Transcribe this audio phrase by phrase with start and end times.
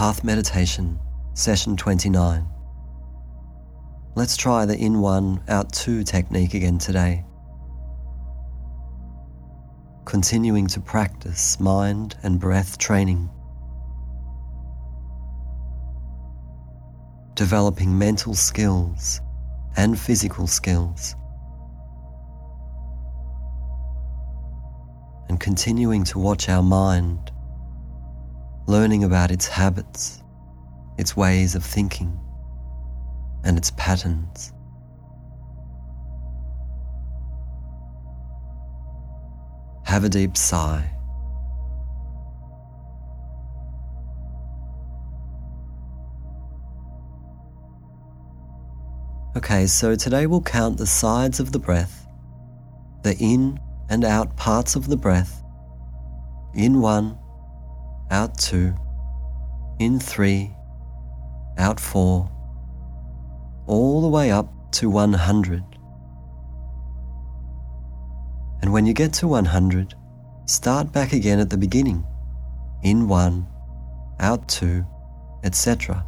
[0.00, 0.98] Path Meditation,
[1.34, 2.48] Session 29.
[4.14, 7.22] Let's try the in one, out two technique again today.
[10.06, 13.28] Continuing to practice mind and breath training.
[17.34, 19.20] Developing mental skills
[19.76, 21.14] and physical skills.
[25.28, 27.32] And continuing to watch our mind
[28.70, 30.22] learning about its habits,
[30.96, 32.16] its ways of thinking,
[33.42, 34.52] and its patterns.
[39.84, 40.88] Have a deep sigh.
[49.36, 52.06] Okay, so today we'll count the sides of the breath,
[53.02, 53.58] the in
[53.88, 55.42] and out parts of the breath,
[56.54, 57.19] in one
[58.10, 58.74] out two,
[59.78, 60.50] in three,
[61.58, 62.28] out four,
[63.66, 65.62] all the way up to 100.
[68.62, 69.94] And when you get to 100,
[70.46, 72.04] start back again at the beginning,
[72.82, 73.46] in one,
[74.18, 74.84] out two,
[75.44, 76.04] etc.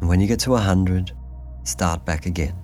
[0.00, 1.12] And when you get to 100,
[1.62, 2.54] start back again.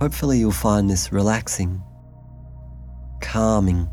[0.00, 1.82] Hopefully, you'll find this relaxing
[3.26, 3.88] calming,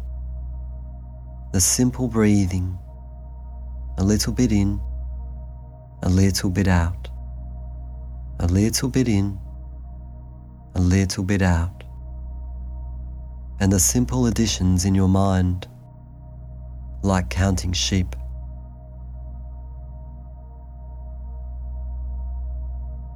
[1.53, 2.77] the simple breathing,
[3.97, 4.79] a little bit in,
[6.03, 7.09] a little bit out,
[8.39, 9.39] a little bit in,
[10.75, 11.83] a little bit out,
[13.59, 15.67] and the simple additions in your mind,
[17.01, 18.15] like counting sheep.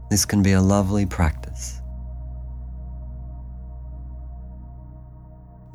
[0.10, 1.80] This can be a lovely practice.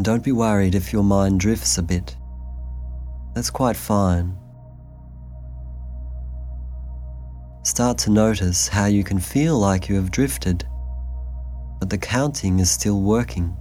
[0.01, 2.17] Don't be worried if your mind drifts a bit.
[3.35, 4.37] That's quite fine.
[7.65, 10.67] Start to notice how you can feel like you have drifted,
[11.79, 13.57] but the counting is still working.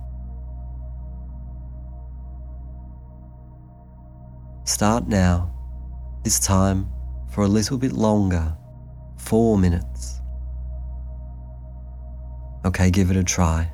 [4.64, 5.54] Start now,
[6.24, 6.90] this time
[7.30, 8.56] for a little bit longer,
[9.18, 10.22] four minutes.
[12.66, 13.72] Okay, give it a try.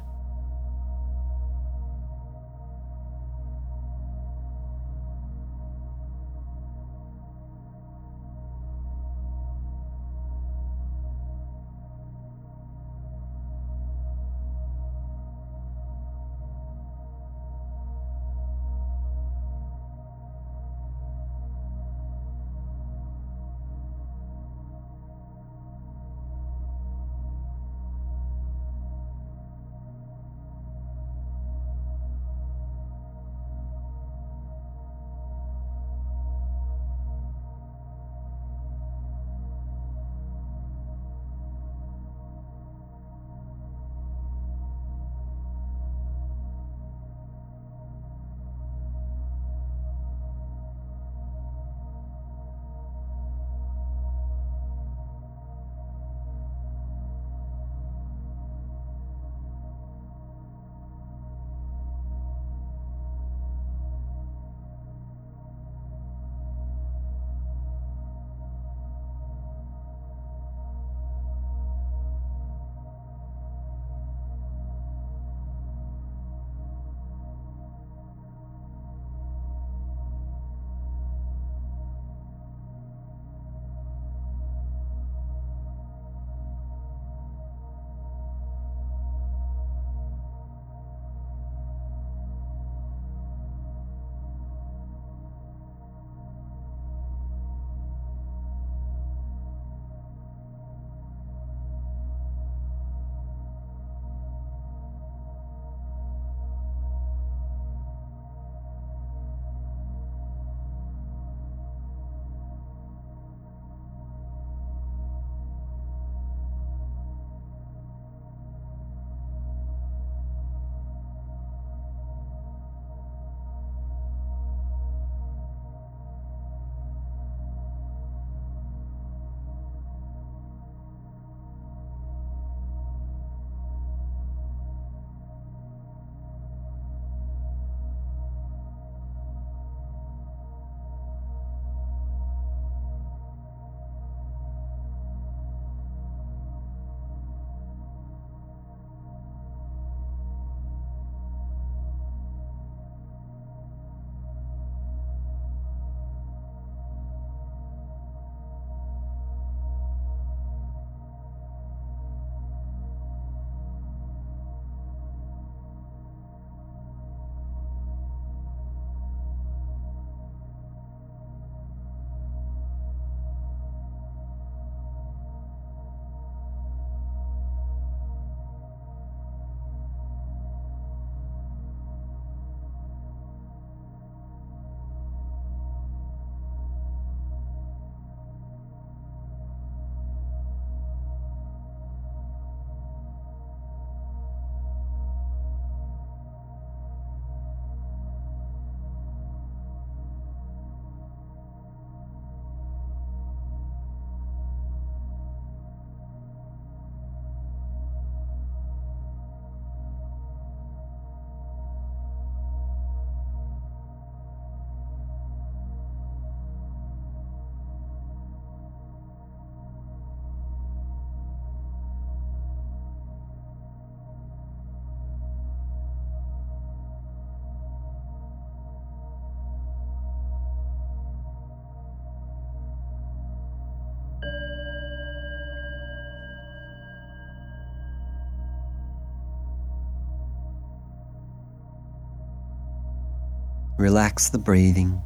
[243.78, 245.00] Relax the breathing.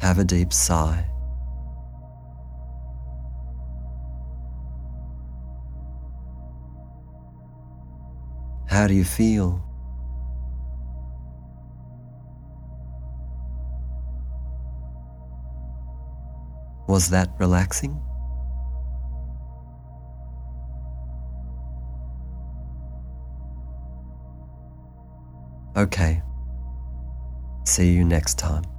[0.00, 1.06] Have a deep sigh.
[8.68, 9.62] How do you feel?
[16.88, 18.02] Was that relaxing?
[25.76, 26.22] Okay.
[27.66, 28.75] See you next time.